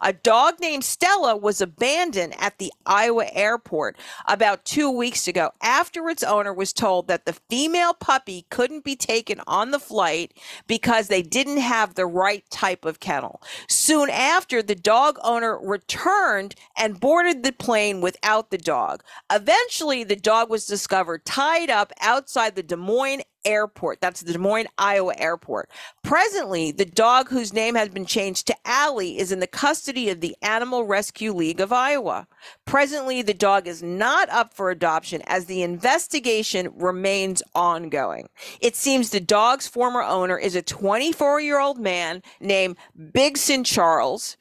[0.00, 3.96] A dog named Stella was abandoned at the Iowa airport
[4.26, 8.96] about two weeks ago after its owner was told that the female puppy couldn't be
[8.96, 13.42] taken on the flight because they didn't have the right type of kennel.
[13.68, 19.02] Soon after, the dog owner returned and boarded the plane without the dog.
[19.30, 24.00] Eventually, the dog was discovered tied up outside the Des Moines Airport.
[24.00, 25.70] That's the Des Moines, Iowa airport.
[26.02, 30.20] Presently, the dog whose name has been changed to Allie is in the custody of
[30.20, 32.26] the Animal Rescue League of Iowa.
[32.64, 38.28] Presently, the dog is not up for adoption as the investigation remains ongoing.
[38.60, 44.36] It seems the dog's former owner is a 24 year old man named Bigson Charles,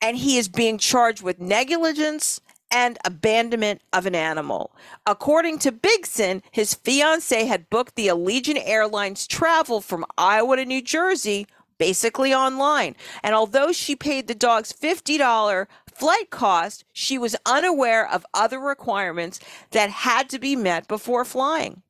[0.00, 2.40] and he is being charged with negligence
[2.72, 4.74] and abandonment of an animal.
[5.06, 10.82] According to Bigson, his fiance had booked the Allegiant Airlines travel from Iowa to New
[10.82, 11.46] Jersey
[11.78, 12.94] basically online.
[13.24, 19.40] And although she paid the dog's $50 flight cost, she was unaware of other requirements
[19.72, 21.82] that had to be met before flying.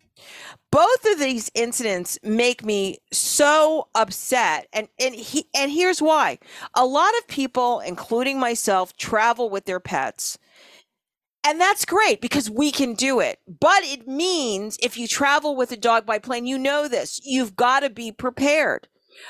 [0.71, 6.39] Both of these incidents make me so upset and and he, and here's why.
[6.75, 10.39] A lot of people including myself travel with their pets.
[11.45, 13.41] And that's great because we can do it.
[13.49, 17.21] But it means if you travel with a dog by plane, you know this.
[17.25, 18.87] You've got to be prepared.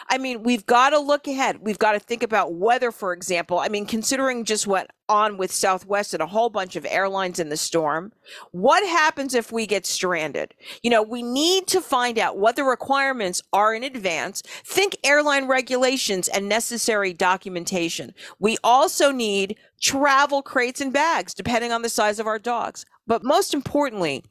[0.09, 1.59] I mean, we've got to look ahead.
[1.61, 3.59] We've got to think about weather, for example.
[3.59, 7.49] I mean, considering just what on with Southwest and a whole bunch of airlines in
[7.49, 8.13] the storm,
[8.53, 10.55] what happens if we get stranded?
[10.83, 14.43] You know, we need to find out what the requirements are in advance.
[14.65, 18.15] Think airline regulations and necessary documentation.
[18.39, 22.87] We also need travel crates and bags, depending on the size of our dogs.
[23.07, 24.25] But most importantly,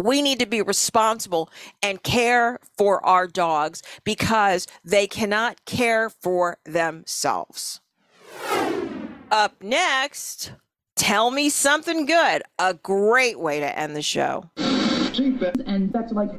[0.00, 1.50] we need to be responsible
[1.82, 7.80] and care for our dogs because they cannot care for themselves.
[9.30, 10.52] Up next,
[10.96, 12.42] tell me something good.
[12.58, 14.50] A great way to end the show.
[14.56, 16.30] And that's like.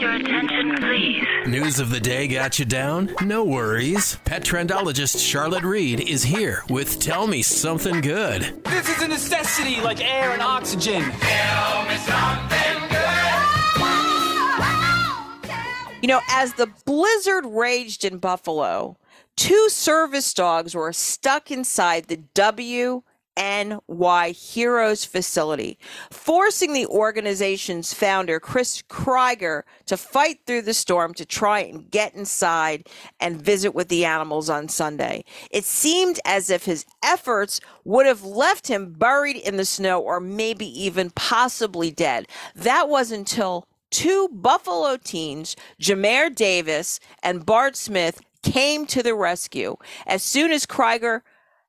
[0.00, 1.22] Your attention, please.
[1.46, 3.14] News of the day got you down?
[3.22, 4.16] No worries.
[4.24, 8.62] Pet trendologist Charlotte Reed is here with Tell Me Something Good.
[8.64, 11.02] This is a necessity like air and oxygen.
[11.02, 12.89] Tell me something
[16.02, 18.96] You know, as the blizzard raged in Buffalo,
[19.36, 23.02] two service dogs were stuck inside the WNY
[24.34, 25.78] Heroes facility,
[26.10, 32.14] forcing the organization's founder, Chris Krieger, to fight through the storm to try and get
[32.14, 32.88] inside
[33.20, 35.22] and visit with the animals on Sunday.
[35.50, 40.18] It seemed as if his efforts would have left him buried in the snow or
[40.18, 42.26] maybe even possibly dead.
[42.54, 49.76] That was until two Buffalo teens, Jameer Davis and Bart Smith, came to the rescue.
[50.06, 51.22] As soon as Krieger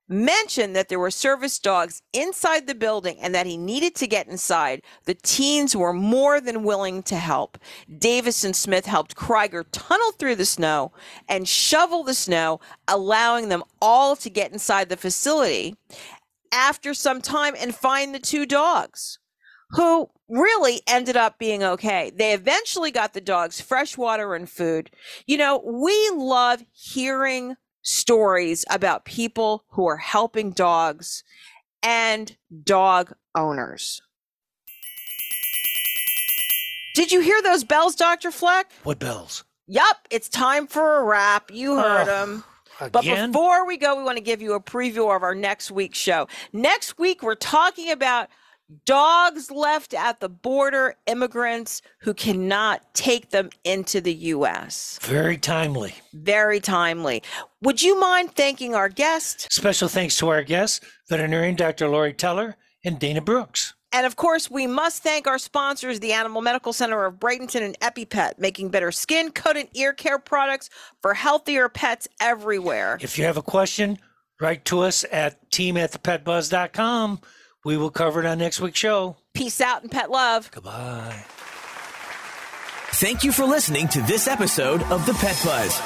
[0.08, 4.28] mentioned that there were service dogs inside the building and that he needed to get
[4.28, 7.58] inside, the teens were more than willing to help.
[7.98, 10.92] Davis and Smith helped Krieger tunnel through the snow
[11.30, 15.76] and shovel the snow, allowing them all to get inside the facility
[16.52, 19.18] after some time and find the two dogs
[19.72, 22.12] who really ended up being okay.
[22.16, 24.92] They eventually got the dogs fresh water and food.
[25.26, 31.24] You know, we love hearing stories about people who are helping dogs
[31.84, 34.02] and dog owners.
[36.94, 38.32] Did you hear those bells, Dr.
[38.32, 38.72] Fleck?
[38.84, 39.44] What bells?
[39.68, 41.50] Yup, it's time for a wrap.
[41.52, 42.44] You heard them.
[42.80, 43.32] But again?
[43.32, 46.28] before we go, we want to give you a preview of our next week's show.
[46.52, 48.28] Next week, we're talking about
[48.86, 55.00] dogs left at the border, immigrants who cannot take them into the U.S.
[55.02, 55.94] Very timely.
[56.14, 57.24] Very timely.
[57.62, 59.52] Would you mind thanking our guest?
[59.52, 61.88] Special thanks to our guests, veterinarian Dr.
[61.88, 63.74] Lori Teller and Dana Brooks.
[63.94, 67.80] And of course, we must thank our sponsors, the Animal Medical Center of Bradenton and
[67.82, 70.70] EpiPet, making better skin, coat, and ear care products
[71.02, 72.98] for healthier pets everywhere.
[73.02, 73.98] If you have a question,
[74.40, 77.20] write to us at team at thepetbuzz.com.
[77.64, 79.16] We will cover it on next week's show.
[79.34, 80.50] Peace out and pet love.
[80.52, 81.26] Goodbye.
[82.94, 85.80] Thank you for listening to this episode of The Pet Buzz.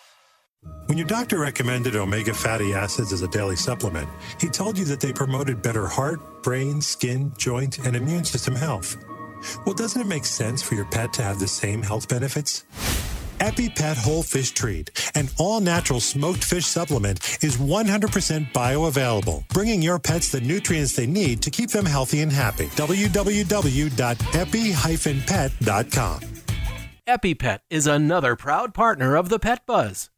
[0.87, 4.09] When your doctor recommended omega fatty acids as a daily supplement,
[4.39, 8.97] he told you that they promoted better heart, brain, skin, joint, and immune system health.
[9.65, 12.65] Well, doesn't it make sense for your pet to have the same health benefits?
[13.39, 19.99] EpiPet Whole Fish Treat, an all natural smoked fish supplement, is 100% bioavailable, bringing your
[19.99, 22.67] pets the nutrients they need to keep them healthy and happy.
[22.67, 23.93] www.epi-pet.com.
[27.05, 30.09] EpiPet is another proud partner of the Pet Buzz.